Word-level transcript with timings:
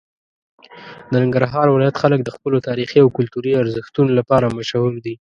د 1.11 1.13
ننګرهار 1.23 1.67
ولایت 1.71 1.95
خلک 2.03 2.19
د 2.23 2.29
خپلو 2.35 2.57
تاریخي 2.67 2.99
او 3.01 3.09
کلتوري 3.17 3.51
ارزښتونو 3.61 4.11
لپاره 4.19 4.55
مشهور 4.57 4.91
دي. 5.05 5.15